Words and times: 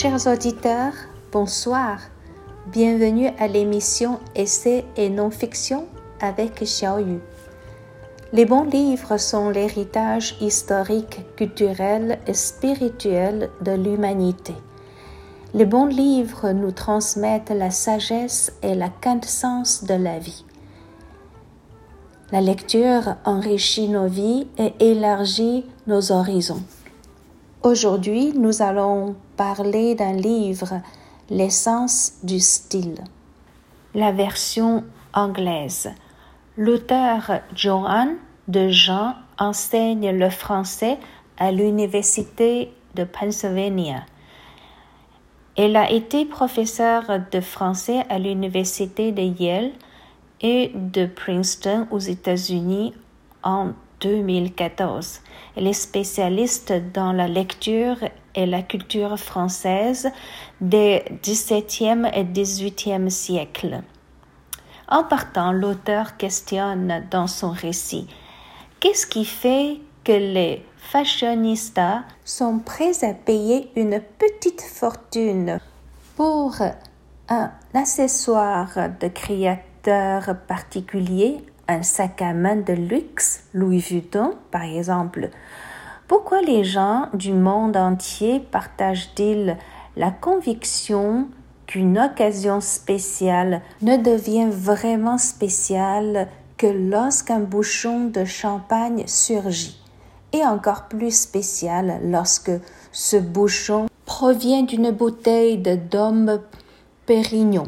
Chers 0.00 0.28
auditeurs, 0.28 0.92
bonsoir. 1.32 1.98
Bienvenue 2.68 3.30
à 3.36 3.48
l'émission 3.48 4.20
Essais 4.36 4.84
et 4.96 5.10
non-fiction 5.10 5.86
avec 6.20 6.62
Xiao 6.62 7.00
Yu. 7.00 7.18
Les 8.32 8.44
bons 8.44 8.62
livres 8.62 9.16
sont 9.16 9.50
l'héritage 9.50 10.36
historique, 10.40 11.22
culturel 11.34 12.20
et 12.28 12.34
spirituel 12.34 13.50
de 13.60 13.72
l'humanité. 13.72 14.54
Les 15.52 15.66
bons 15.66 15.86
livres 15.86 16.52
nous 16.52 16.70
transmettent 16.70 17.50
la 17.50 17.72
sagesse 17.72 18.52
et 18.62 18.76
la 18.76 18.90
quintessence 18.90 19.82
de 19.82 19.94
la 19.94 20.20
vie. 20.20 20.44
La 22.30 22.40
lecture 22.40 23.16
enrichit 23.24 23.88
nos 23.88 24.06
vies 24.06 24.46
et 24.58 24.74
élargit 24.78 25.64
nos 25.88 26.12
horizons. 26.12 26.62
Aujourd'hui, 27.64 28.32
nous 28.36 28.62
allons 28.62 29.16
parler 29.38 29.94
d'un 29.94 30.12
livre, 30.12 30.82
L'essence 31.30 32.14
du 32.22 32.40
style. 32.40 33.04
La 33.94 34.12
version 34.12 34.82
anglaise. 35.12 35.90
L'auteur 36.56 37.40
Johan 37.54 38.14
de 38.48 38.68
Jean 38.70 39.14
enseigne 39.38 40.10
le 40.10 40.30
français 40.30 40.98
à 41.36 41.52
l'Université 41.52 42.72
de 42.94 43.04
Pennsylvania. 43.04 44.06
Elle 45.56 45.76
a 45.76 45.90
été 45.90 46.24
professeure 46.24 47.20
de 47.30 47.40
français 47.40 48.04
à 48.08 48.18
l'Université 48.18 49.12
de 49.12 49.22
Yale 49.22 49.72
et 50.40 50.72
de 50.74 51.04
Princeton 51.06 51.86
aux 51.90 51.98
États-Unis 51.98 52.94
en 53.42 53.72
2014. 54.00 55.20
Elle 55.56 55.66
est 55.66 55.72
spécialiste 55.72 56.72
dans 56.94 57.12
la 57.12 57.28
lecture 57.28 57.96
et 58.34 58.46
la 58.46 58.62
culture 58.62 59.18
française 59.18 60.10
des 60.60 61.04
XVIIe 61.22 62.06
et 62.14 62.24
XVIIIe 62.24 63.10
siècles. 63.10 63.82
En 64.88 65.04
partant, 65.04 65.52
l'auteur 65.52 66.16
questionne 66.16 67.06
dans 67.10 67.26
son 67.26 67.50
récit 67.50 68.06
Qu'est-ce 68.80 69.06
qui 69.06 69.24
fait 69.24 69.78
que 70.04 70.12
les 70.12 70.64
fashionistas 70.76 72.02
sont 72.24 72.60
prêts 72.60 73.04
à 73.04 73.12
payer 73.12 73.70
une 73.76 74.00
petite 74.18 74.62
fortune 74.62 75.58
pour 76.16 76.54
un 77.28 77.50
accessoire 77.74 78.70
de 79.00 79.08
créateur 79.08 80.36
particulier, 80.46 81.38
un 81.68 81.82
sac 81.82 82.22
à 82.22 82.32
main 82.32 82.56
de 82.56 82.72
luxe, 82.72 83.44
Louis 83.52 83.78
Vuitton 83.78 84.34
par 84.50 84.62
exemple 84.62 85.30
Pourquoi 86.08 86.40
les 86.40 86.64
gens 86.64 87.08
du 87.12 87.32
monde 87.32 87.76
entier 87.76 88.40
partagent-ils 88.40 89.56
la 89.96 90.10
conviction 90.10 91.28
qu'une 91.66 91.98
occasion 91.98 92.60
spéciale 92.60 93.60
ne 93.82 93.96
devient 93.96 94.48
vraiment 94.50 95.18
spéciale 95.18 96.28
que 96.56 96.66
lorsqu'un 96.66 97.40
bouchon 97.40 98.06
de 98.06 98.24
champagne 98.24 99.04
surgit, 99.06 99.78
et 100.32 100.44
encore 100.44 100.88
plus 100.88 101.14
spécial 101.14 102.00
lorsque 102.04 102.50
ce 102.92 103.16
bouchon 103.16 103.86
provient 104.06 104.62
d'une 104.62 104.90
bouteille 104.90 105.58
de 105.58 105.76
Dôme 105.76 106.40
Pérignon. 107.06 107.66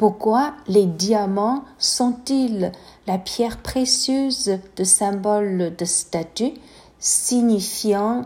Pourquoi 0.00 0.54
les 0.66 0.86
diamants 0.86 1.62
sont-ils 1.76 2.72
la 3.06 3.18
pierre 3.18 3.58
précieuse 3.58 4.58
de 4.74 4.82
symbole 4.82 5.74
de 5.76 5.84
statut, 5.84 6.54
signifiant 6.98 8.24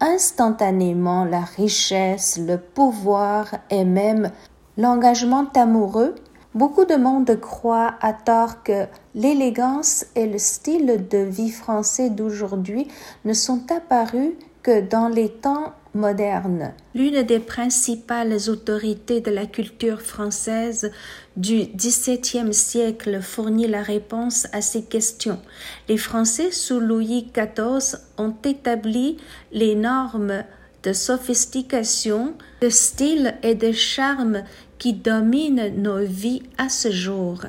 instantanément 0.00 1.24
la 1.24 1.40
richesse, 1.40 2.38
le 2.38 2.58
pouvoir 2.58 3.54
et 3.70 3.86
même 3.86 4.32
l'engagement 4.76 5.46
amoureux, 5.54 6.14
beaucoup 6.54 6.84
de 6.84 6.96
monde 6.96 7.40
croit 7.40 7.94
à 8.02 8.12
tort 8.12 8.62
que 8.62 8.84
l'élégance 9.14 10.04
et 10.16 10.26
le 10.26 10.36
style 10.36 11.08
de 11.08 11.18
vie 11.20 11.52
français 11.52 12.10
d'aujourd'hui 12.10 12.86
ne 13.24 13.32
sont 13.32 13.62
apparus 13.74 14.32
que 14.62 14.82
dans 14.82 15.08
les 15.08 15.30
temps 15.30 15.72
modernes. 15.94 16.72
L'une 16.94 17.22
des 17.22 17.38
principales 17.38 18.36
autorités 18.48 19.20
de 19.20 19.30
la 19.30 19.46
culture 19.46 20.00
française 20.00 20.90
du 21.36 21.66
XVIIe 21.74 22.52
siècle 22.52 23.20
fournit 23.22 23.66
la 23.66 23.82
réponse 23.82 24.46
à 24.52 24.60
ces 24.60 24.84
questions. 24.84 25.40
Les 25.88 25.96
Français 25.96 26.50
sous 26.50 26.80
Louis 26.80 27.30
XIV 27.34 27.98
ont 28.18 28.34
établi 28.44 29.16
les 29.52 29.74
normes 29.74 30.44
de 30.82 30.92
sophistication, 30.92 32.34
de 32.60 32.68
style 32.68 33.34
et 33.42 33.54
de 33.54 33.72
charme 33.72 34.42
qui 34.78 34.92
dominent 34.92 35.72
nos 35.76 36.04
vies 36.04 36.42
à 36.58 36.68
ce 36.68 36.90
jour. 36.90 37.42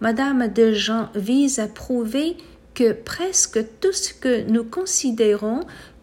Madame 0.00 0.48
de 0.48 0.72
Jean 0.72 1.08
vise 1.14 1.58
à 1.58 1.66
prouver 1.66 2.36
que 2.74 2.92
presque 2.92 3.58
tout 3.80 3.92
ce 3.92 4.12
que 4.12 4.48
nous 4.48 4.64
considérons 4.64 5.60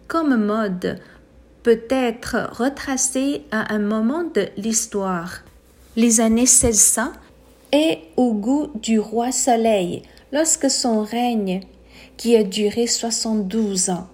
comme 0.08 0.36
mode 0.36 1.00
peut 1.64 1.84
être 1.90 2.50
retracé 2.52 3.44
à 3.52 3.74
un 3.74 3.80
moment 3.80 4.24
de 4.24 4.48
l'histoire. 4.58 5.44
Les 5.96 6.20
années 6.20 6.42
1600 6.42 7.12
et 7.72 8.00
au 8.18 8.34
goût 8.34 8.70
du 8.76 9.00
roi 9.00 9.32
Soleil, 9.32 10.04
lorsque 10.32 10.70
son 10.70 11.04
règne, 11.04 11.62
qui 12.18 12.36
a 12.36 12.44
duré 12.44 12.86
72 12.86 13.90
ans, 13.90 14.08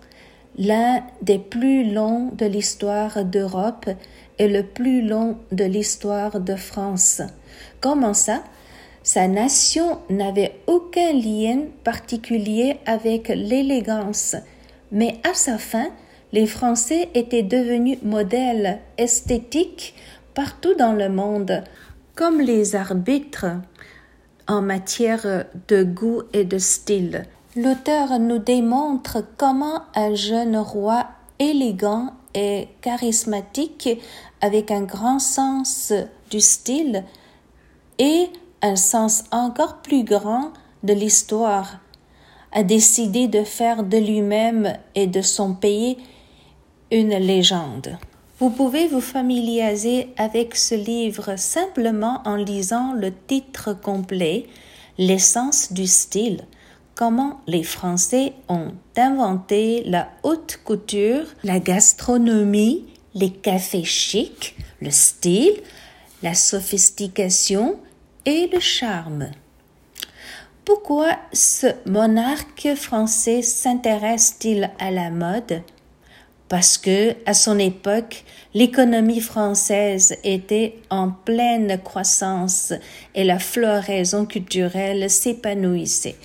l'un 0.57 1.03
des 1.21 1.39
plus 1.39 1.91
longs 1.91 2.29
de 2.33 2.45
l'histoire 2.45 3.25
d'Europe 3.25 3.89
et 4.37 4.47
le 4.47 4.63
plus 4.63 5.01
long 5.01 5.37
de 5.51 5.65
l'histoire 5.65 6.39
de 6.39 6.55
France. 6.55 7.21
Comment 7.81 8.13
ça? 8.13 8.43
Sa 9.03 9.27
nation 9.27 9.99
n'avait 10.09 10.59
aucun 10.67 11.13
lien 11.13 11.63
particulier 11.83 12.77
avec 12.85 13.29
l'élégance, 13.29 14.35
mais 14.91 15.19
à 15.29 15.33
sa 15.33 15.57
fin, 15.57 15.89
les 16.31 16.45
Français 16.45 17.09
étaient 17.13 17.43
devenus 17.43 17.99
modèles 18.03 18.79
esthétiques 18.97 19.95
partout 20.33 20.75
dans 20.75 20.93
le 20.93 21.09
monde, 21.09 21.63
comme 22.15 22.39
les 22.39 22.75
arbitres 22.75 23.47
en 24.47 24.61
matière 24.61 25.45
de 25.67 25.83
goût 25.83 26.23
et 26.33 26.43
de 26.43 26.57
style. 26.57 27.25
L'auteur 27.55 28.19
nous 28.19 28.37
démontre 28.37 29.23
comment 29.37 29.83
un 29.95 30.13
jeune 30.13 30.57
roi 30.57 31.07
élégant 31.39 32.13
et 32.35 32.67
charismatique 32.81 33.89
avec 34.41 34.71
un 34.71 34.81
grand 34.81 35.19
sens 35.19 35.93
du 36.29 36.39
style 36.39 37.03
et 37.97 38.27
un 38.61 38.75
sens 38.75 39.23
encore 39.31 39.77
plus 39.77 40.03
grand 40.03 40.51
de 40.83 40.93
l'histoire 40.93 41.79
a 42.51 42.63
décidé 42.63 43.27
de 43.27 43.43
faire 43.43 43.83
de 43.83 43.97
lui-même 43.97 44.73
et 44.95 45.07
de 45.07 45.21
son 45.21 45.53
pays 45.53 45.97
une 46.91 47.15
légende. 47.15 47.97
Vous 48.39 48.49
pouvez 48.49 48.87
vous 48.87 49.01
familiariser 49.01 50.07
avec 50.17 50.55
ce 50.55 50.75
livre 50.75 51.37
simplement 51.37 52.21
en 52.25 52.35
lisant 52.35 52.93
le 52.93 53.11
titre 53.13 53.73
complet 53.73 54.47
L'essence 54.97 55.71
du 55.71 55.87
style, 55.87 56.45
comment 56.95 57.39
les 57.47 57.63
Français 57.63 58.33
ont 58.49 58.73
inventé 58.97 59.83
la 59.85 60.09
haute 60.23 60.59
couture, 60.63 61.25
la 61.43 61.59
gastronomie, 61.59 62.85
les 63.13 63.29
cafés 63.29 63.85
chics, 63.85 64.57
le 64.81 64.91
style, 64.91 65.53
la 66.21 66.33
sophistication 66.33 67.79
et 68.25 68.49
le 68.51 68.59
charme. 68.59 69.29
Pourquoi 70.65 71.17
ce 71.33 71.67
monarque 71.85 72.75
français 72.75 73.41
s'intéresse-t-il 73.41 74.69
à 74.79 74.91
la 74.91 75.09
mode? 75.09 75.61
Parce 76.49 76.79
que, 76.79 77.15
à 77.27 77.35
son 77.35 77.59
époque, 77.59 78.25
l'économie 78.55 79.21
française 79.21 80.17
était 80.23 80.79
en 80.89 81.11
pleine 81.11 81.79
croissance 81.83 82.73
et 83.13 83.23
la 83.23 83.37
floraison 83.37 84.25
culturelle 84.25 85.09
s'épanouissait. 85.11 86.15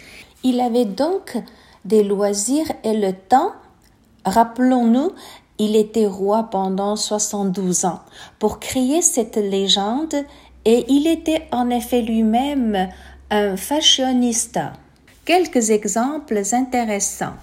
Il 0.43 0.61
avait 0.61 0.87
donc 0.87 1.37
des 1.85 2.03
loisirs 2.03 2.73
et 2.85 2.94
le 2.94 3.12
temps. 3.12 3.53
Rappelons-nous, 4.25 5.12
il 5.59 5.76
était 5.76 6.06
roi 6.06 6.49
pendant 6.50 6.97
72 6.97 7.85
ans. 7.85 8.00
Pour 8.38 8.61
créer 8.61 9.03
cette 9.03 9.37
légende, 9.37 10.15
et 10.65 10.87
il 10.88 11.06
était 11.06 11.47
en 11.53 11.69
effet 11.69 12.00
lui-même 12.00 12.88
un 13.31 13.56
fashionista. 13.59 14.73
Quelques 15.27 15.70
exemples 15.70 16.41
intéressants. 16.53 17.35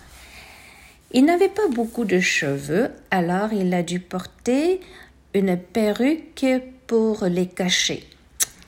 Il 1.14 1.26
n'avait 1.26 1.50
pas 1.50 1.68
beaucoup 1.70 2.06
de 2.06 2.20
cheveux, 2.20 2.90
alors 3.10 3.52
il 3.52 3.74
a 3.74 3.84
dû 3.84 4.00
porter 4.00 4.80
une 5.34 5.58
perruque 5.58 6.46
pour 6.88 7.26
les 7.26 7.48
cacher. 7.48 8.08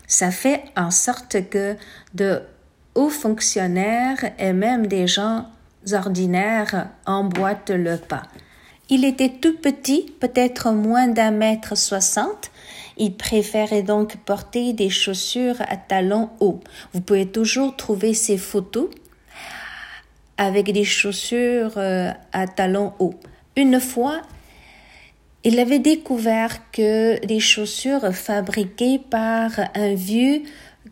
Ça 0.07 0.30
fait 0.30 0.63
en 0.75 0.92
sorte 0.92 1.50
que 1.50 1.75
de 2.13 2.42
hauts 2.95 3.10
fonctionnaires 3.10 4.31
et 4.38 4.51
même 4.51 4.88
des 4.88 5.07
gens 5.07 5.48
ordinaires 5.94 6.90
emboîtent 7.06 7.72
le 7.72 7.98
pas. 7.98 8.24
Il 8.90 9.06
était 9.06 9.31
tout 9.42 9.57
petit, 9.57 10.13
peut-être 10.19 10.72
moins 10.72 11.07
d'un 11.07 11.31
mètre 11.31 11.78
soixante. 11.78 12.51
Il 12.98 13.16
préférait 13.16 13.84
donc 13.84 14.18
porter 14.18 14.74
des 14.74 14.90
chaussures 14.90 15.62
à 15.62 15.78
talons 15.78 16.30
hauts. 16.42 16.60
Vous 16.94 17.01
pouvez 17.01 17.25
toujours 17.25 17.75
trouver 17.75 18.13
ses 18.13 18.38
photos 18.38 18.90
avec 20.38 20.71
des 20.71 20.83
chaussures 20.83 21.77
euh, 21.77 22.12
à 22.31 22.47
talons 22.47 22.94
hauts. 23.00 23.19
Une 23.56 23.80
fois, 23.80 24.21
il 25.44 25.59
avait 25.59 25.80
découvert 25.80 26.71
que 26.71 27.19
les 27.25 27.39
chaussures 27.39 28.13
fabriquées 28.13 29.00
par 29.00 29.51
un 29.75 29.94
vieux 29.94 30.41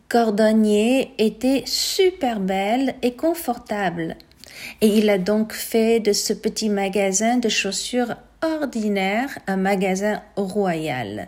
cordonnier 0.10 1.14
étaient 1.18 1.64
super 1.66 2.40
belles 2.40 2.96
et 3.02 3.14
confortables. 3.14 4.18
Et 4.82 4.88
il 4.88 5.10
a 5.10 5.18
donc 5.18 5.54
fait 5.54 6.00
de 6.00 6.14
ce 6.14 6.34
petit 6.34 6.70
magasin 6.70 7.38
de 7.38 7.50
chaussures 7.50 8.16
ordinaire 8.44 9.30
un 9.48 9.58
magasin 9.58 10.22
royal. 10.36 11.28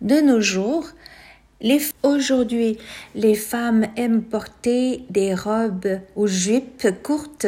De 0.00 0.20
nos 0.20 0.40
jours, 0.40 0.88
aujourd'hui, 2.02 2.78
les 3.14 3.34
femmes 3.34 3.86
aiment 3.96 4.22
porter 4.22 5.04
des 5.10 5.34
robes 5.34 6.00
ou 6.16 6.26
jupes 6.26 6.88
courtes 7.02 7.46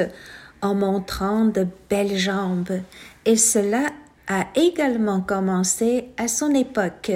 en 0.62 0.74
montrant 0.74 1.44
de 1.44 1.66
belles 1.90 2.16
jambes, 2.16 2.80
et 3.26 3.36
cela 3.36 3.86
a 4.26 4.46
également 4.54 5.20
commencé 5.20 6.06
à 6.16 6.28
son 6.28 6.54
époque. 6.54 7.12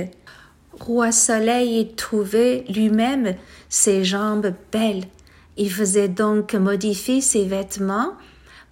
Roi 0.78 1.10
Soleil 1.12 1.94
trouvait 1.96 2.64
lui-même 2.68 3.34
ses 3.68 4.04
jambes 4.04 4.52
belles. 4.70 5.04
Il 5.56 5.72
faisait 5.72 6.08
donc 6.08 6.54
modifier 6.54 7.20
ses 7.20 7.44
vêtements 7.44 8.12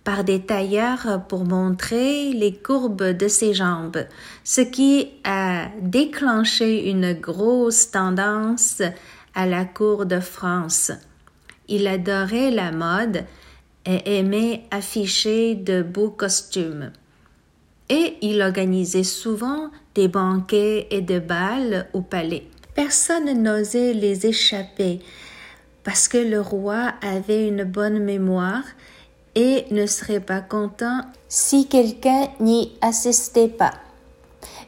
par 0.07 0.23
des 0.23 0.41
tailleurs 0.41 1.25
pour 1.29 1.45
montrer 1.45 2.33
les 2.33 2.55
courbes 2.55 3.11
de 3.11 3.27
ses 3.27 3.55
jambes, 3.55 4.07
ce 4.45 4.61
qui 4.61 5.09
a 5.25 5.67
déclenché 5.83 6.89
une 6.89 7.13
grosse 7.13 7.91
tendance 7.91 8.83
à 9.35 9.47
la 9.47 9.65
cour 9.65 10.07
de 10.07 10.21
France. 10.21 10.93
Il 11.67 11.89
adorait 11.89 12.53
la 12.53 12.71
mode 12.71 13.25
et 13.85 14.19
aimait 14.19 14.63
afficher 14.71 15.57
de 15.57 15.83
beaux 15.83 16.11
costumes 16.11 16.93
et 17.89 18.17
il 18.23 18.43
organisait 18.43 19.03
souvent 19.03 19.73
des 19.97 20.07
banquets 20.07 20.87
et 20.93 21.01
des 21.01 21.21
bals 21.21 21.89
au 21.95 22.01
palais. 22.01 22.47
Personne 22.77 23.43
n'osait 23.43 23.93
les 23.93 24.25
échapper 24.25 25.01
parce 25.83 26.07
que 26.07 26.19
le 26.19 26.41
roi 26.41 26.93
avait 27.03 27.49
une 27.49 27.65
bonne 27.65 27.99
mémoire 27.99 28.63
et 29.37 29.67
ne 29.71 29.87
serait 29.87 30.21
pas 30.21 30.41
content 30.41 31.03
si 31.29 31.69
quelqu'un 31.69 32.27
n'y 32.41 32.73
assistait 32.81 33.49
pas. 33.49 33.75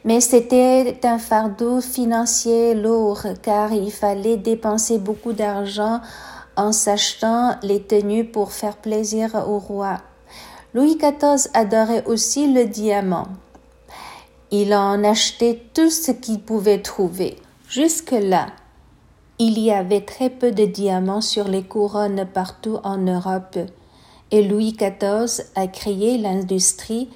Mais 0.05 0.21
c'était 0.21 0.99
un 1.03 1.17
fardeau 1.17 1.81
financier 1.81 2.73
lourd 2.75 3.23
car 3.41 3.73
il 3.73 3.91
fallait 3.91 4.37
dépenser 4.37 4.97
beaucoup 4.97 5.33
d'argent 5.33 5.99
en 6.55 6.71
s'achetant 6.71 7.55
les 7.63 7.81
tenues 7.81 8.25
pour 8.25 8.51
faire 8.53 8.77
plaisir 8.77 9.35
au 9.47 9.59
roi. 9.59 9.97
Louis 10.73 10.97
XIV 10.97 11.49
adorait 11.53 12.05
aussi 12.05 12.53
le 12.53 12.65
diamant. 12.65 13.27
Il 14.51 14.73
en 14.73 15.03
achetait 15.03 15.61
tout 15.73 15.89
ce 15.89 16.11
qu'il 16.11 16.39
pouvait 16.41 16.81
trouver. 16.81 17.37
Jusque-là, 17.67 18.47
il 19.37 19.57
y 19.59 19.71
avait 19.71 20.01
très 20.01 20.29
peu 20.29 20.51
de 20.51 20.65
diamants 20.65 21.21
sur 21.21 21.47
les 21.47 21.63
couronnes 21.63 22.25
partout 22.25 22.77
en 22.83 22.97
Europe, 22.97 23.57
et 24.31 24.43
Louis 24.43 24.73
XIV 24.73 25.45
a 25.55 25.67
créé 25.67 26.17
l'industrie 26.17 27.09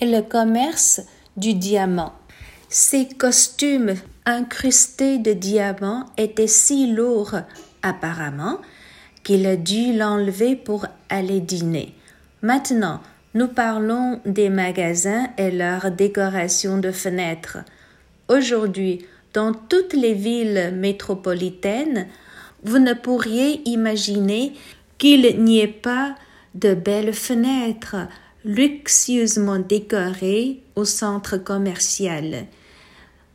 et 0.00 0.06
le 0.06 0.22
commerce 0.22 1.00
du 1.36 1.54
diamant. 1.54 2.12
Ses 2.68 3.08
costumes 3.08 3.94
incrustés 4.24 5.18
de 5.18 5.32
diamants 5.32 6.06
étaient 6.16 6.46
si 6.46 6.92
lourds 6.92 7.36
apparemment 7.82 8.58
qu'il 9.22 9.46
a 9.46 9.56
dû 9.56 9.92
l'enlever 9.92 10.56
pour 10.56 10.86
aller 11.08 11.40
dîner. 11.40 11.94
Maintenant, 12.42 13.00
nous 13.34 13.48
parlons 13.48 14.20
des 14.24 14.48
magasins 14.48 15.28
et 15.36 15.50
leur 15.50 15.90
décoration 15.90 16.78
de 16.78 16.90
fenêtres. 16.90 17.58
Aujourd'hui, 18.28 19.04
dans 19.34 19.52
toutes 19.52 19.92
les 19.92 20.14
villes 20.14 20.72
métropolitaines, 20.74 22.06
vous 22.64 22.78
ne 22.78 22.94
pourriez 22.94 23.60
imaginer 23.68 24.54
qu'il 24.98 25.42
n'y 25.44 25.60
ait 25.60 25.66
pas 25.66 26.14
de 26.56 26.74
belles 26.74 27.12
fenêtres 27.12 28.08
luxueusement 28.44 29.58
décorées 29.58 30.62
au 30.74 30.84
centre 30.84 31.36
commercial. 31.36 32.46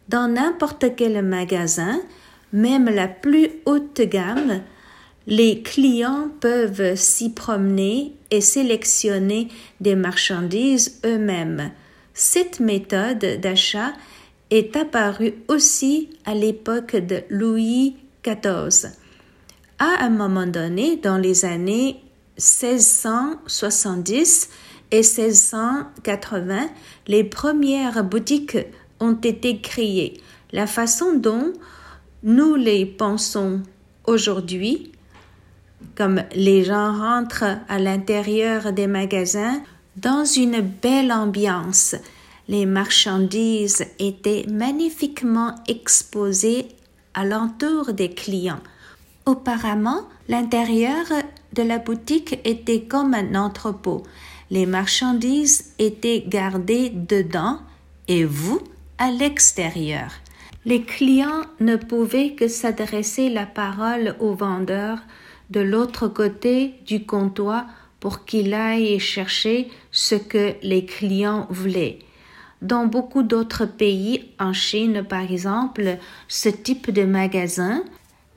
Dans 0.10 0.28
n'importe 0.28 0.96
quel 0.96 1.24
magasin, 1.24 2.00
même 2.54 2.86
la 2.86 3.08
plus 3.08 3.50
haute 3.66 4.02
gamme, 4.02 4.62
les 5.28 5.62
clients 5.62 6.30
peuvent 6.40 6.96
s'y 6.96 7.32
promener 7.32 8.14
et 8.32 8.42
sélectionner 8.42 9.50
des 9.80 9.96
marchandises 9.96 11.00
eux-mêmes. 11.06 11.72
Cette 12.14 12.60
méthode 12.60 13.40
d'achat 13.40 13.94
est 14.50 14.76
apparue 14.76 15.34
aussi 15.48 16.10
à 16.26 16.34
l'époque 16.34 16.96
de 16.96 17.22
Louis 17.30 17.96
XIV. 18.24 18.92
À 19.80 20.04
un 20.04 20.10
moment 20.10 20.48
donné, 20.48 20.98
dans 20.98 21.18
les 21.18 21.46
années 21.46 22.02
1670 22.42 24.50
et 24.92 25.04
1680, 25.04 26.70
les 27.08 27.24
premières 27.24 28.04
boutiques 28.04 28.58
ont 29.00 29.14
été 29.14 29.62
créées. 29.62 30.20
La 30.52 30.68
façon 30.68 31.14
dont 31.14 31.54
nous 32.24 32.56
les 32.56 32.86
pensons 32.86 33.62
aujourd'hui 34.06 34.92
comme 35.96 36.24
les 36.36 36.64
gens 36.64 36.98
rentrent 36.98 37.58
à 37.68 37.80
l'intérieur 37.80 38.74
des 38.74 38.88
magasins 38.88 39.62
dans 39.98 40.26
une 40.26 40.62
belle 40.62 41.12
ambiance. 41.12 41.96
Les 42.48 42.66
marchandises 42.66 43.86
étaient 44.00 44.46
magnifiquement 44.50 45.56
exposées 45.68 46.68
à 47.14 47.26
l'entour 47.26 47.94
des 47.94 48.14
clients. 48.14 48.62
Auparavant, 49.26 50.08
l'intérieur 50.28 51.06
de 51.54 51.64
la 51.64 51.80
boutique 51.80 52.40
était 52.46 52.82
comme 52.82 53.14
un 53.14 53.36
entrepôt. 53.36 54.04
Les 54.50 54.66
marchandises 54.66 55.74
étaient 55.80 56.24
gardées 56.28 56.90
dedans 56.90 57.60
et 58.08 58.26
vous 58.26 58.62
à 58.98 59.12
l'extérieur. 59.12 60.12
Les 60.66 60.84
clients 60.84 61.42
ne 61.60 61.76
pouvaient 61.76 62.34
que 62.34 62.48
s'adresser 62.48 63.30
la 63.30 63.46
parole 63.46 64.16
aux 64.20 64.34
vendeurs 64.34 65.00
de 65.50 65.60
l'autre 65.60 66.08
côté 66.08 66.76
du 66.86 67.06
comptoir 67.06 67.66
pour 68.00 68.26
qu'il 68.26 68.54
aille 68.54 69.00
chercher 69.00 69.70
ce 69.92 70.16
que 70.16 70.54
les 70.62 70.86
clients 70.86 71.48
voulaient. 71.50 72.00
Dans 72.62 72.86
beaucoup 72.86 73.24
d'autres 73.24 73.66
pays, 73.66 74.30
en 74.40 74.54
Chine 74.54 75.04
par 75.04 75.32
exemple, 75.32 75.98
ce 76.28 76.50
type 76.50 76.92
de 76.92 77.06
magasin 77.06 77.84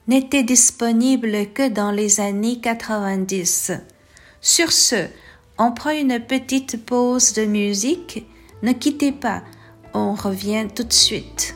n'était 0.06 0.42
disponible 0.42 1.52
que 1.54 1.68
dans 1.68 1.90
les 1.90 2.20
années 2.20 2.60
90. 2.60 3.72
Sur 4.40 4.72
ce, 4.72 5.06
on 5.58 5.72
prend 5.72 5.90
une 5.90 6.20
petite 6.20 6.84
pause 6.84 7.32
de 7.32 7.44
musique. 7.44 8.26
Ne 8.62 8.72
quittez 8.72 9.12
pas, 9.12 9.42
on 9.94 10.14
revient 10.14 10.66
tout 10.74 10.84
de 10.84 10.92
suite. 10.92 11.54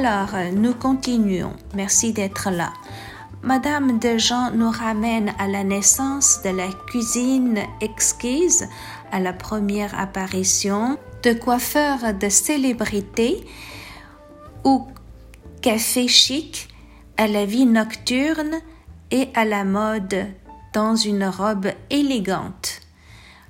Alors, 0.00 0.52
nous 0.54 0.74
continuons. 0.74 1.54
Merci 1.74 2.12
d'être 2.12 2.50
là. 2.50 2.72
Madame 3.42 3.98
de 3.98 4.16
Jean 4.16 4.52
nous 4.52 4.70
ramène 4.70 5.34
à 5.40 5.48
la 5.48 5.64
naissance 5.64 6.40
de 6.44 6.50
la 6.50 6.68
cuisine 6.86 7.58
exquise, 7.80 8.68
à 9.10 9.18
la 9.18 9.32
première 9.32 9.98
apparition 9.98 10.98
de 11.24 11.32
coiffeurs 11.32 12.14
de 12.14 12.28
célébrités 12.28 13.44
ou 14.64 14.86
café 15.62 16.06
chic, 16.06 16.68
à 17.16 17.26
la 17.26 17.44
vie 17.44 17.66
nocturne 17.66 18.60
et 19.10 19.30
à 19.34 19.44
la 19.44 19.64
mode 19.64 20.26
dans 20.74 20.94
une 20.94 21.24
robe 21.24 21.72
élégante. 21.90 22.82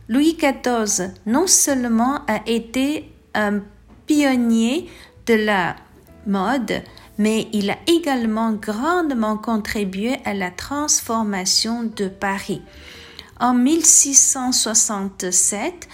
Louis 0.08 0.38
XIV 0.40 1.10
non 1.26 1.46
seulement 1.46 2.24
a 2.26 2.40
été 2.46 3.12
un 3.34 3.60
pionnier 4.06 4.88
de 5.26 5.34
la 5.34 5.76
mode, 6.28 6.82
mais 7.18 7.49
il 7.52 7.70
a 7.70 7.78
également 7.87 8.52
grandement 8.52 9.37
contribué 9.37 10.18
à 10.25 10.32
la 10.35 10.52
transformation 10.52 11.82
de 11.82 12.06
Paris. 12.08 12.62
En 13.40 13.54
1667, 13.54 15.88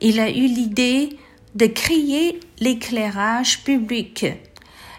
il 0.00 0.20
a 0.20 0.30
eu 0.30 0.46
l'idée 0.46 1.18
de 1.54 1.66
créer 1.66 2.38
l'éclairage 2.60 3.64
public, 3.64 4.26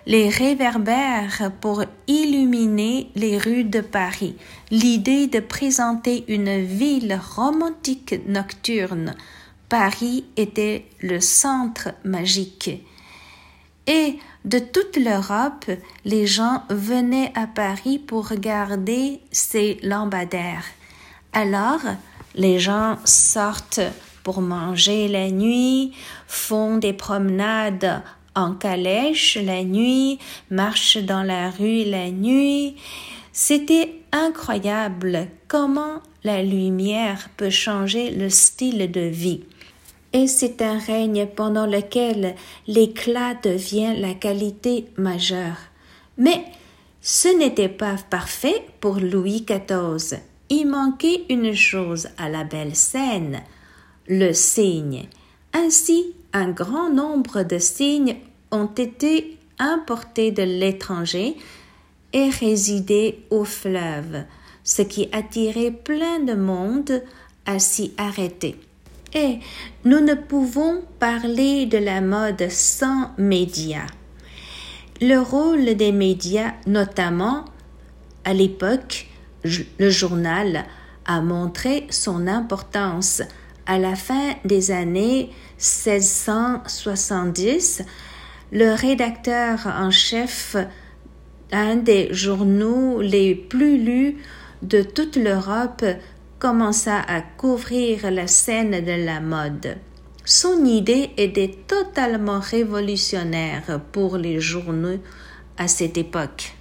les 0.05 0.29
réverbères 0.29 1.51
pour 1.62 1.84
illuminer 2.08 3.10
les 3.15 3.38
rues 3.38 3.65
de 3.65 3.82
Paris, 3.82 4.36
l'idée 4.72 5.27
de 5.27 5.39
présenter 5.39 6.24
une 6.27 6.63
ville 6.63 7.20
romantique 7.36 8.15
nocturne. 8.27 9.15
Paris 9.67 10.25
était 10.38 10.86
le 11.01 11.20
centre 11.20 11.89
magique. 12.03 12.70
Et 13.88 14.18
de 14.46 14.60
toute 14.60 14.98
l'Europe, 14.98 15.70
les 16.06 16.25
gens 16.25 16.63
venaient 16.70 17.32
à 17.36 17.48
Paris 17.48 18.00
pour 18.00 18.30
regarder 18.30 19.20
ces 19.32 19.77
lampadaires. 19.84 20.65
Alors, 21.34 21.82
les 22.36 22.60
gens 22.60 22.98
sortent 23.06 23.82
pour 24.24 24.42
manger 24.42 25.08
la 25.08 25.30
nuit, 25.30 25.94
font 26.27 26.77
des 26.77 26.94
promenades 26.94 28.01
en 28.34 28.54
calèche 28.54 29.38
la 29.42 29.63
nuit, 29.63 30.20
marchent 30.50 30.98
dans 30.98 31.24
la 31.24 31.50
rue 31.51 31.84
la 31.84 32.12
nuit. 32.12 32.75
C'était 33.32 33.94
incroyable 34.12 35.27
comment 35.48 36.01
la 36.24 36.42
lumière 36.42 37.30
peut 37.38 37.50
changer 37.50 38.12
le 38.12 38.30
style 38.30 38.92
de 38.92 39.01
vie 39.01 39.44
et 40.15 40.27
c'est 40.27 40.62
un 40.62 40.79
règne 40.79 41.27
pendant 41.27 41.65
lequel 41.65 42.36
l'éclat 42.67 43.34
devient 43.34 43.95
la 43.98 44.13
qualité 44.13 44.86
majeure. 44.98 45.57
Mais 46.17 46.45
ce 47.01 47.27
n'était 47.38 47.67
pas 47.67 47.98
parfait 48.10 48.65
pour 48.79 48.95
Louis 48.95 49.45
XIV. 49.45 50.19
Il 50.50 50.67
manquait 50.67 51.25
une 51.29 51.53
chose 51.53 52.07
à 52.17 52.29
la 52.29 52.45
belle 52.45 52.77
scène, 52.77 53.41
le 54.07 54.31
cygne. 54.31 55.10
Ainsi, 55.51 56.13
un 56.31 56.50
grand 56.50 56.89
nombre 56.89 57.43
de 57.43 57.60
cygnes 57.60 58.15
ont 58.51 58.72
été 58.74 59.38
importés 59.60 60.31
de 60.31 60.43
l'étranger 60.43 61.36
et 62.13 62.29
résidaient 62.29 63.19
au 63.31 63.43
fleuve, 63.43 64.24
ce 64.63 64.81
qui 64.81 65.10
attirait 65.12 65.72
plein 65.72 66.19
de 66.19 66.36
monde 66.36 67.03
à 67.45 67.60
s'y 67.60 67.93
arrêter. 67.98 68.55
Et 69.15 69.39
nous 69.86 70.01
ne 70.01 70.13
pouvons 70.13 70.84
parler 71.00 71.65
de 71.65 71.77
la 71.77 72.01
mode 72.01 72.50
sans 72.50 73.12
médias. 73.17 73.88
Le 75.00 75.19
rôle 75.19 75.75
des 75.75 75.93
médias, 75.93 76.51
notamment 76.67 77.45
à 78.25 78.34
l'époque, 78.34 79.07
le 79.79 79.89
journal 79.89 80.65
a 81.05 81.22
montré 81.22 81.88
son 81.89 82.27
importance. 82.27 83.22
À 83.65 83.79
la 83.79 83.95
fin 83.95 84.34
des 84.43 84.72
années 84.72 85.29
1670, 85.60 87.84
le 88.51 88.74
rédacteur 88.74 89.65
en 89.65 89.91
chef 89.91 90.57
d'un 91.51 91.77
des 91.77 92.13
journaux 92.13 93.00
les 93.00 93.34
plus 93.34 93.77
lus 93.77 94.17
de 94.62 94.81
toute 94.81 95.15
l'Europe 95.15 95.86
commença 96.39 97.00
à 97.00 97.22
couvrir 97.22 98.12
la 98.12 98.27
scène 98.27 98.84
de 98.84 99.06
la 99.06 99.20
mode. 99.20 99.77
Son 100.25 100.65
idée 100.65 101.12
était 101.18 101.56
totalement 101.68 102.39
révolutionnaire 102.39 103.80
pour 103.92 104.18
les 104.18 104.39
journaux 104.39 105.00
à 105.58 105.68
cette 105.68 105.98
époque. 105.98 106.54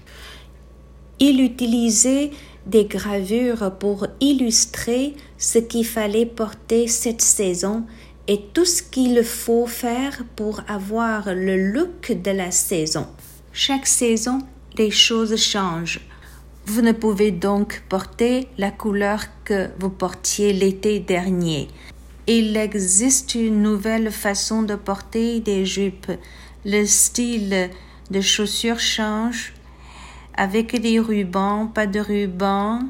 Il 1.18 1.40
utilisait 1.40 2.30
des 2.66 2.84
gravures 2.84 3.72
pour 3.78 4.06
illustrer 4.20 5.14
ce 5.38 5.58
qu'il 5.58 5.86
fallait 5.86 6.26
porter 6.26 6.88
cette 6.88 7.22
saison 7.22 7.84
et 8.26 8.40
tout 8.52 8.64
ce 8.64 8.82
qu'il 8.82 9.22
faut 9.22 9.66
faire 9.66 10.24
pour 10.36 10.60
avoir 10.68 11.34
le 11.34 11.72
look 11.72 12.12
de 12.12 12.30
la 12.30 12.50
saison. 12.50 13.06
Chaque 13.52 13.86
saison, 13.86 14.38
les 14.76 14.90
choses 14.90 15.36
changent. 15.36 16.00
Vous 16.66 16.80
ne 16.80 16.92
pouvez 16.92 17.30
donc 17.30 17.82
porter 17.90 18.48
la 18.56 18.70
couleur 18.70 19.24
que 19.44 19.68
vous 19.78 19.90
portiez 19.90 20.54
l'été 20.54 20.98
dernier. 20.98 21.68
Il 22.26 22.56
existe 22.56 23.34
une 23.34 23.60
nouvelle 23.60 24.10
façon 24.10 24.62
de 24.62 24.74
porter 24.74 25.40
des 25.40 25.66
jupes. 25.66 26.10
Le 26.64 26.86
style 26.86 27.68
de 28.10 28.20
chaussures 28.22 28.80
change 28.80 29.52
avec 30.34 30.80
des 30.80 30.98
rubans, 30.98 31.66
pas 31.66 31.86
de 31.86 32.00
rubans, 32.00 32.80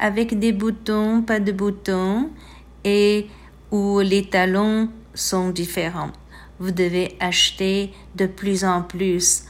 avec 0.00 0.36
des 0.38 0.52
boutons, 0.52 1.22
pas 1.22 1.38
de 1.38 1.52
boutons, 1.52 2.30
et 2.82 3.28
où 3.70 4.00
les 4.00 4.24
talons 4.24 4.88
sont 5.14 5.50
différents. 5.50 6.10
Vous 6.58 6.72
devez 6.72 7.16
acheter 7.20 7.92
de 8.16 8.26
plus 8.26 8.64
en 8.64 8.82
plus, 8.82 9.44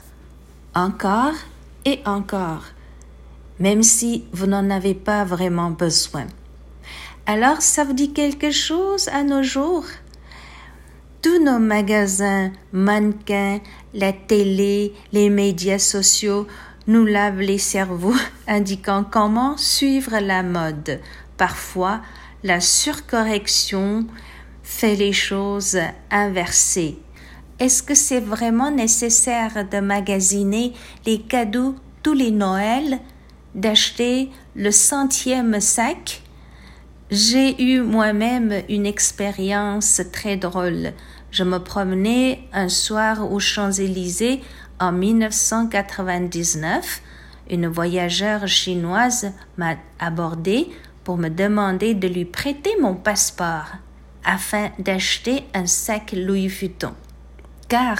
encore 0.74 1.34
et 1.86 2.00
encore 2.04 2.64
même 3.60 3.82
si 3.82 4.24
vous 4.32 4.46
n'en 4.46 4.70
avez 4.70 4.94
pas 4.94 5.24
vraiment 5.24 5.70
besoin. 5.70 6.26
Alors, 7.26 7.62
ça 7.62 7.84
vous 7.84 7.92
dit 7.92 8.12
quelque 8.12 8.50
chose 8.50 9.08
à 9.08 9.22
nos 9.22 9.42
jours? 9.42 9.84
Tous 11.22 11.38
nos 11.44 11.58
magasins, 11.58 12.50
mannequins, 12.72 13.60
la 13.92 14.12
télé, 14.12 14.94
les 15.12 15.28
médias 15.28 15.78
sociaux 15.78 16.46
nous 16.86 17.04
lavent 17.04 17.40
les 17.40 17.58
cerveaux, 17.58 18.16
indiquant 18.48 19.04
comment 19.08 19.56
suivre 19.58 20.18
la 20.18 20.42
mode. 20.42 20.98
Parfois, 21.36 22.00
la 22.42 22.60
surcorrection 22.60 24.06
fait 24.62 24.96
les 24.96 25.12
choses 25.12 25.78
inversées. 26.10 26.98
Est-ce 27.58 27.82
que 27.82 27.94
c'est 27.94 28.20
vraiment 28.20 28.70
nécessaire 28.70 29.68
de 29.70 29.80
magasiner 29.80 30.72
les 31.04 31.20
cadeaux 31.20 31.74
tous 32.02 32.14
les 32.14 32.30
Noëls 32.30 32.98
d'acheter 33.54 34.30
le 34.54 34.70
centième 34.70 35.60
sac, 35.60 36.22
j'ai 37.10 37.62
eu 37.62 37.80
moi-même 37.80 38.62
une 38.68 38.84
expérience 38.86 40.00
très 40.12 40.36
drôle. 40.36 40.92
Je 41.32 41.42
me 41.42 41.58
promenais 41.58 42.44
un 42.52 42.68
soir 42.68 43.32
aux 43.32 43.40
Champs-Élysées 43.40 44.42
en 44.78 44.92
1999. 44.92 47.02
Une 47.50 47.66
voyageure 47.66 48.46
chinoise 48.46 49.32
m'a 49.56 49.74
abordé 49.98 50.68
pour 51.02 51.18
me 51.18 51.28
demander 51.28 51.94
de 51.94 52.06
lui 52.06 52.24
prêter 52.24 52.70
mon 52.80 52.94
passeport 52.94 53.66
afin 54.24 54.70
d'acheter 54.78 55.42
un 55.54 55.66
sac 55.66 56.12
Louis 56.12 56.46
Vuitton. 56.46 56.94
Car 57.68 57.98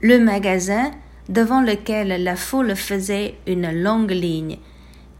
le 0.00 0.20
magasin 0.20 0.92
devant 1.28 1.60
lequel 1.60 2.22
la 2.22 2.36
foule 2.36 2.76
faisait 2.76 3.36
une 3.46 3.82
longue 3.82 4.12
ligne 4.12 4.58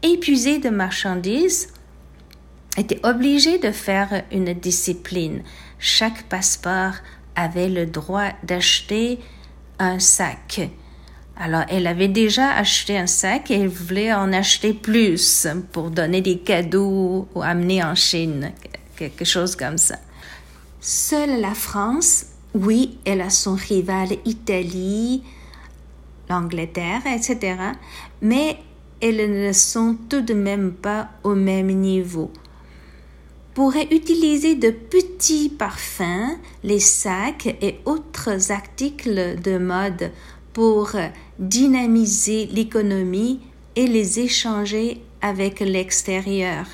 épuisé 0.03 0.59
de 0.59 0.69
marchandises, 0.69 1.69
était 2.77 2.99
obligé 3.03 3.57
de 3.57 3.71
faire 3.71 4.23
une 4.31 4.53
discipline. 4.53 5.41
Chaque 5.79 6.23
passeport 6.23 6.93
avait 7.35 7.69
le 7.69 7.85
droit 7.85 8.29
d'acheter 8.43 9.19
un 9.79 9.99
sac. 9.99 10.69
Alors, 11.39 11.63
elle 11.69 11.85
avait 11.85 12.07
déjà 12.07 12.51
acheté 12.53 12.97
un 12.97 13.07
sac 13.07 13.51
et 13.51 13.61
elle 13.61 13.67
voulait 13.67 14.13
en 14.13 14.33
acheter 14.33 14.73
plus 14.73 15.47
pour 15.71 15.91
donner 15.91 16.21
des 16.21 16.39
cadeaux 16.39 17.27
ou 17.33 17.41
amener 17.41 17.83
en 17.83 17.93
Chine, 17.93 18.53
quelque 18.95 19.25
chose 19.25 19.55
comme 19.55 19.77
ça. 19.77 19.97
Seule 20.81 21.39
la 21.41 21.53
France, 21.53 22.25
oui, 22.55 22.97
elle 23.05 23.21
a 23.21 23.29
son 23.29 23.55
rival 23.55 24.09
Italie, 24.25 25.23
l'Angleterre, 26.29 27.01
etc. 27.05 27.55
Mais 28.21 28.57
elles 29.01 29.31
ne 29.31 29.51
sont 29.51 29.95
tout 30.09 30.21
de 30.21 30.33
même 30.33 30.73
pas 30.73 31.09
au 31.23 31.35
même 31.35 31.67
niveau. 31.67 32.31
Pourrait 33.53 33.87
utiliser 33.91 34.55
de 34.55 34.69
petits 34.69 35.49
parfums, 35.49 36.37
les 36.63 36.79
sacs 36.79 37.47
et 37.61 37.79
autres 37.85 38.51
articles 38.51 39.39
de 39.41 39.57
mode 39.57 40.11
pour 40.53 40.91
dynamiser 41.39 42.47
l'économie 42.47 43.39
et 43.75 43.87
les 43.87 44.19
échanger 44.19 45.01
avec 45.21 45.59
l'extérieur. 45.59 46.65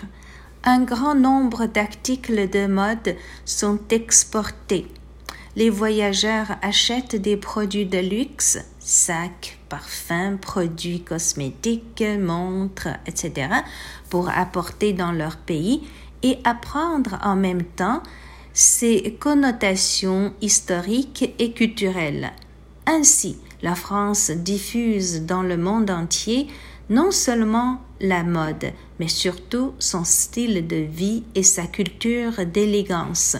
Un 0.65 0.83
grand 0.83 1.15
nombre 1.15 1.65
d'articles 1.65 2.49
de 2.49 2.67
mode 2.67 3.15
sont 3.45 3.79
exportés. 3.89 4.87
Les 5.55 5.69
voyageurs 5.69 6.55
achètent 6.63 7.15
des 7.15 7.37
produits 7.37 7.85
de 7.85 7.99
luxe, 7.99 8.57
sacs, 8.79 9.59
parfums, 9.69 10.37
produits 10.41 11.01
cosmétiques, 11.01 12.03
montres, 12.19 12.87
etc., 13.05 13.49
pour 14.09 14.29
apporter 14.29 14.93
dans 14.93 15.11
leur 15.11 15.37
pays 15.37 15.83
et 16.23 16.39
apprendre 16.43 17.19
en 17.23 17.35
même 17.35 17.63
temps 17.63 18.01
ses 18.53 19.15
connotations 19.19 20.33
historiques 20.41 21.33
et 21.37 21.51
culturelles. 21.51 22.31
Ainsi, 22.87 23.37
la 23.61 23.75
France 23.75 24.31
diffuse 24.31 25.21
dans 25.21 25.43
le 25.43 25.57
monde 25.57 25.91
entier 25.91 26.47
non 26.89 27.11
seulement 27.11 27.79
la 28.01 28.23
mode, 28.23 28.73
mais 28.99 29.07
surtout 29.07 29.73
son 29.77 30.03
style 30.03 30.65
de 30.67 30.77
vie 30.77 31.23
et 31.35 31.43
sa 31.43 31.67
culture 31.67 32.45
d'élégance. 32.45 33.37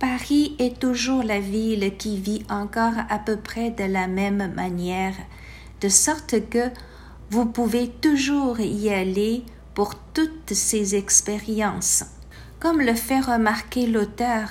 Paris 0.00 0.56
est 0.58 0.80
toujours 0.80 1.22
la 1.22 1.40
ville 1.40 1.94
qui 1.98 2.18
vit 2.18 2.42
encore 2.48 2.94
à 3.10 3.18
peu 3.18 3.36
près 3.36 3.70
de 3.70 3.84
la 3.84 4.06
même 4.06 4.50
manière, 4.54 5.12
de 5.82 5.90
sorte 5.90 6.48
que 6.48 6.70
vous 7.28 7.44
pouvez 7.44 7.88
toujours 7.88 8.60
y 8.60 8.88
aller 8.88 9.44
pour 9.74 9.94
toutes 10.14 10.54
ces 10.54 10.94
expériences. 10.94 12.04
Comme 12.60 12.80
le 12.80 12.94
fait 12.94 13.20
remarquer 13.20 13.86
l'auteur 13.86 14.48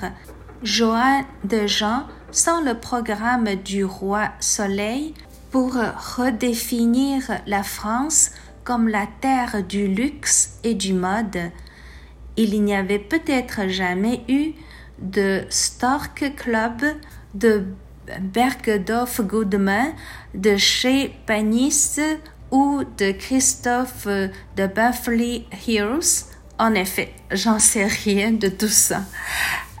Joanne 0.62 1.24
de 1.42 1.66
Jean, 1.66 2.04
sans 2.30 2.60
le 2.60 2.78
programme 2.78 3.56
du 3.56 3.84
roi 3.84 4.28
Soleil 4.38 5.14
pour 5.50 5.72
redéfinir 5.74 7.22
la 7.48 7.64
France 7.64 8.30
comme 8.62 8.86
la 8.86 9.08
terre 9.20 9.64
du 9.68 9.88
luxe 9.88 10.60
et 10.62 10.74
du 10.74 10.92
mode, 10.92 11.50
il 12.36 12.62
n'y 12.62 12.74
avait 12.74 13.00
peut-être 13.00 13.66
jamais 13.66 14.22
eu 14.28 14.52
de 15.00 15.42
Stork 15.48 16.32
Club, 16.36 16.82
de 17.34 17.64
Bergdorf 18.20 19.20
Goodman, 19.22 19.92
de 20.34 20.56
chez 20.56 21.14
Panis 21.26 22.00
ou 22.50 22.82
de 22.98 23.12
Christophe 23.12 24.06
de 24.06 24.66
Buffly 24.66 25.46
Hills. 25.66 26.26
En 26.58 26.74
effet, 26.74 27.12
j'en 27.30 27.58
sais 27.58 27.86
rien 27.86 28.32
de 28.32 28.48
tout 28.48 28.68
ça. 28.68 29.02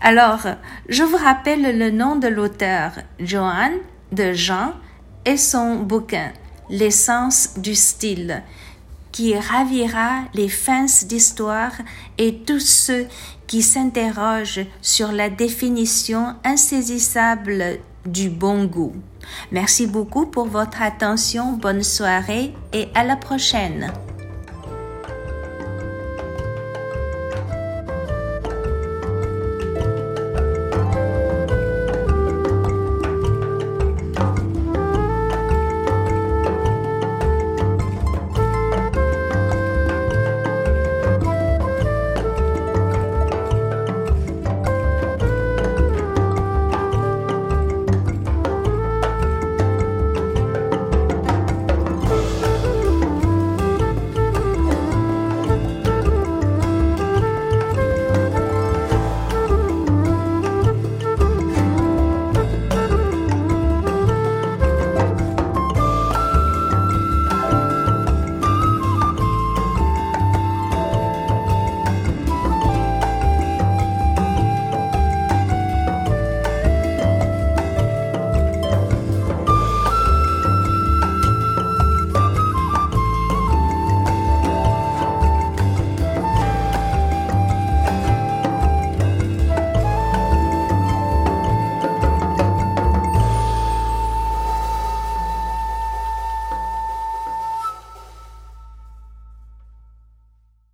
Alors, 0.00 0.46
je 0.88 1.02
vous 1.02 1.16
rappelle 1.16 1.78
le 1.78 1.90
nom 1.90 2.16
de 2.16 2.28
l'auteur, 2.28 2.92
Johan 3.18 3.72
de 4.12 4.32
Jean, 4.32 4.72
et 5.24 5.36
son 5.36 5.76
bouquin, 5.76 6.32
L'essence 6.70 7.58
du 7.58 7.74
style, 7.74 8.42
qui 9.10 9.36
ravira 9.36 10.22
les 10.34 10.48
fans 10.48 10.86
d'histoire 11.02 11.72
et 12.16 12.38
tous 12.46 12.60
ceux 12.64 13.06
qui 13.50 13.62
s'interrogent 13.62 14.64
sur 14.80 15.10
la 15.10 15.28
définition 15.28 16.36
insaisissable 16.44 17.80
du 18.06 18.30
bon 18.30 18.64
goût. 18.64 18.94
Merci 19.50 19.88
beaucoup 19.88 20.26
pour 20.26 20.46
votre 20.46 20.82
attention, 20.82 21.54
bonne 21.54 21.82
soirée 21.82 22.54
et 22.72 22.86
à 22.94 23.02
la 23.02 23.16
prochaine. 23.16 23.92